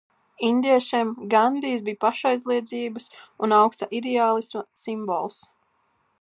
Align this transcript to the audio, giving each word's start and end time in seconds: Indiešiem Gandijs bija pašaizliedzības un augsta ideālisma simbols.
Indiešiem 0.45 1.11
Gandijs 1.33 1.83
bija 1.89 1.99
pašaizliedzības 2.05 3.07
un 3.49 3.55
augsta 3.59 3.89
ideālisma 4.01 4.65
simbols. 4.87 5.39